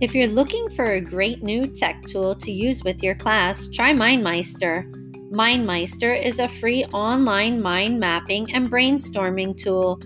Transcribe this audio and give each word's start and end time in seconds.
If 0.00 0.14
you're 0.14 0.28
looking 0.28 0.70
for 0.70 0.92
a 0.92 1.00
great 1.00 1.42
new 1.42 1.66
tech 1.66 2.02
tool 2.06 2.32
to 2.36 2.52
use 2.52 2.84
with 2.84 3.02
your 3.02 3.16
class, 3.16 3.66
try 3.66 3.92
MindMeister. 3.92 4.88
MindMeister 5.32 6.24
is 6.24 6.38
a 6.38 6.46
free 6.46 6.84
online 6.92 7.60
mind 7.60 7.98
mapping 7.98 8.54
and 8.54 8.70
brainstorming 8.70 9.56
tool. 9.56 10.00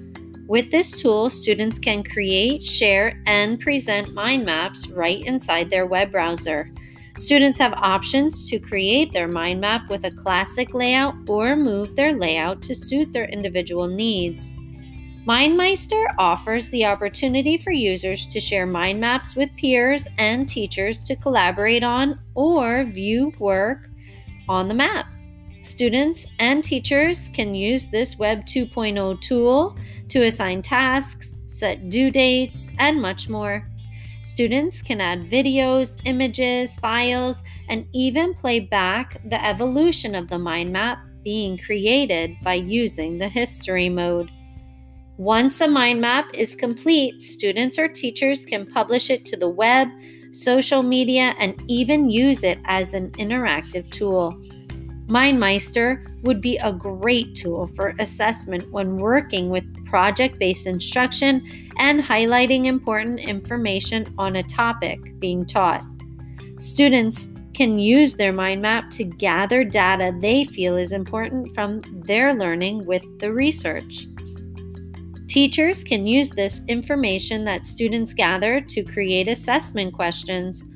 With 0.48 0.70
this 0.70 0.98
tool, 0.98 1.28
students 1.28 1.78
can 1.78 2.02
create, 2.02 2.64
share, 2.64 3.22
and 3.26 3.60
present 3.60 4.14
mind 4.14 4.46
maps 4.46 4.88
right 4.88 5.22
inside 5.26 5.68
their 5.68 5.84
web 5.84 6.10
browser. 6.10 6.72
Students 7.18 7.58
have 7.58 7.74
options 7.74 8.48
to 8.48 8.58
create 8.58 9.12
their 9.12 9.28
mind 9.28 9.60
map 9.60 9.90
with 9.90 10.06
a 10.06 10.10
classic 10.10 10.72
layout 10.72 11.14
or 11.28 11.54
move 11.54 11.96
their 11.96 12.14
layout 12.14 12.62
to 12.62 12.74
suit 12.74 13.12
their 13.12 13.26
individual 13.26 13.88
needs. 13.88 14.54
MindMeister 15.26 16.04
offers 16.18 16.68
the 16.70 16.84
opportunity 16.84 17.56
for 17.56 17.70
users 17.70 18.26
to 18.26 18.40
share 18.40 18.66
mind 18.66 18.98
maps 18.98 19.36
with 19.36 19.54
peers 19.56 20.08
and 20.18 20.48
teachers 20.48 21.04
to 21.04 21.14
collaborate 21.14 21.84
on 21.84 22.18
or 22.34 22.84
view 22.86 23.32
work 23.38 23.88
on 24.48 24.66
the 24.66 24.74
map. 24.74 25.06
Students 25.62 26.26
and 26.40 26.64
teachers 26.64 27.30
can 27.32 27.54
use 27.54 27.86
this 27.86 28.18
Web 28.18 28.44
2.0 28.46 29.20
tool 29.20 29.78
to 30.08 30.24
assign 30.24 30.60
tasks, 30.60 31.40
set 31.46 31.88
due 31.88 32.10
dates, 32.10 32.68
and 32.78 33.00
much 33.00 33.28
more. 33.28 33.70
Students 34.22 34.82
can 34.82 35.00
add 35.00 35.30
videos, 35.30 36.00
images, 36.04 36.80
files, 36.80 37.44
and 37.68 37.86
even 37.92 38.34
play 38.34 38.58
back 38.58 39.20
the 39.28 39.44
evolution 39.46 40.16
of 40.16 40.28
the 40.28 40.38
mind 40.38 40.72
map 40.72 40.98
being 41.22 41.56
created 41.58 42.34
by 42.42 42.54
using 42.54 43.18
the 43.18 43.28
history 43.28 43.88
mode. 43.88 44.28
Once 45.18 45.60
a 45.60 45.68
mind 45.68 46.00
map 46.00 46.26
is 46.32 46.56
complete, 46.56 47.20
students 47.20 47.78
or 47.78 47.86
teachers 47.86 48.46
can 48.46 48.64
publish 48.64 49.10
it 49.10 49.26
to 49.26 49.36
the 49.36 49.48
web, 49.48 49.86
social 50.30 50.82
media, 50.82 51.34
and 51.38 51.62
even 51.68 52.08
use 52.08 52.42
it 52.42 52.58
as 52.64 52.94
an 52.94 53.10
interactive 53.12 53.90
tool. 53.90 54.32
MindMeister 55.06 56.22
would 56.22 56.40
be 56.40 56.56
a 56.58 56.72
great 56.72 57.34
tool 57.34 57.66
for 57.66 57.94
assessment 57.98 58.70
when 58.72 58.96
working 58.96 59.50
with 59.50 59.84
project 59.84 60.38
based 60.38 60.66
instruction 60.66 61.46
and 61.76 62.00
highlighting 62.00 62.64
important 62.64 63.20
information 63.20 64.14
on 64.16 64.36
a 64.36 64.42
topic 64.42 64.98
being 65.18 65.44
taught. 65.44 65.84
Students 66.58 67.28
can 67.52 67.78
use 67.78 68.14
their 68.14 68.32
mind 68.32 68.62
map 68.62 68.88
to 68.92 69.04
gather 69.04 69.62
data 69.62 70.16
they 70.20 70.44
feel 70.44 70.78
is 70.78 70.92
important 70.92 71.54
from 71.54 71.80
their 72.06 72.32
learning 72.32 72.86
with 72.86 73.04
the 73.18 73.30
research. 73.30 74.06
Teachers 75.32 75.82
can 75.82 76.06
use 76.06 76.28
this 76.28 76.60
information 76.68 77.42
that 77.46 77.64
students 77.64 78.12
gather 78.12 78.60
to 78.60 78.84
create 78.84 79.28
assessment 79.28 79.94
questions. 79.94 80.66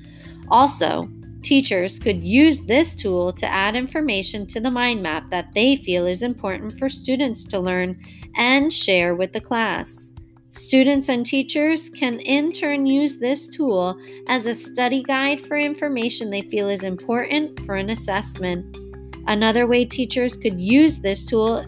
Also, 0.48 1.10
teachers 1.42 1.98
could 1.98 2.22
use 2.22 2.62
this 2.62 2.96
tool 2.96 3.34
to 3.34 3.46
add 3.46 3.76
information 3.76 4.46
to 4.46 4.58
the 4.58 4.70
mind 4.70 5.02
map 5.02 5.28
that 5.28 5.52
they 5.52 5.76
feel 5.76 6.06
is 6.06 6.22
important 6.22 6.78
for 6.78 6.88
students 6.88 7.44
to 7.44 7.60
learn 7.60 8.02
and 8.36 8.72
share 8.72 9.14
with 9.14 9.34
the 9.34 9.42
class. 9.42 10.10
Students 10.52 11.10
and 11.10 11.26
teachers 11.26 11.91
can 11.91 12.18
in 12.20 12.50
turn 12.50 12.86
use 12.86 13.18
this 13.18 13.46
tool 13.48 14.00
as 14.26 14.46
a 14.46 14.54
study 14.54 15.02
guide 15.02 15.42
for 15.42 15.58
information 15.58 16.30
they 16.30 16.41
feel 16.41 16.70
is 16.70 16.82
important 16.82 17.60
for 17.66 17.74
an 17.74 17.91
assessment. 17.91 18.74
Another 19.26 19.66
way 19.66 19.84
teachers 19.84 20.34
could 20.34 20.58
use 20.58 21.00
this 21.00 21.26
tool 21.26 21.62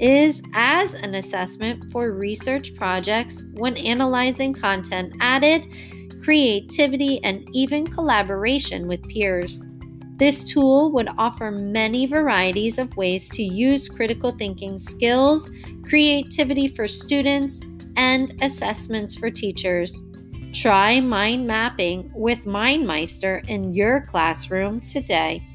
is 0.00 0.42
as 0.54 0.94
an 0.94 1.14
assessment 1.14 1.90
for 1.92 2.12
research 2.12 2.74
projects 2.74 3.44
when 3.54 3.76
analyzing 3.76 4.54
content 4.54 5.16
added, 5.20 5.66
creativity, 6.22 7.22
and 7.24 7.48
even 7.52 7.86
collaboration 7.86 8.86
with 8.86 9.02
peers. 9.08 9.62
This 10.16 10.42
tool 10.42 10.90
would 10.92 11.08
offer 11.16 11.50
many 11.50 12.06
varieties 12.06 12.78
of 12.78 12.96
ways 12.96 13.28
to 13.30 13.42
use 13.42 13.88
critical 13.88 14.32
thinking 14.32 14.78
skills, 14.78 15.48
creativity 15.84 16.66
for 16.66 16.88
students, 16.88 17.60
and 17.96 18.34
assessments 18.42 19.14
for 19.14 19.30
teachers. 19.30 20.02
Try 20.52 21.00
mind 21.00 21.46
mapping 21.46 22.10
with 22.14 22.46
MindMeister 22.46 23.48
in 23.48 23.74
your 23.74 24.06
classroom 24.06 24.80
today. 24.86 25.46